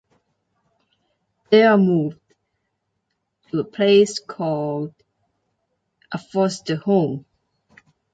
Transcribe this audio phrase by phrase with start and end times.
[1.51, 2.19] They are moved
[3.51, 4.95] to a place called
[6.11, 7.27] a foster home.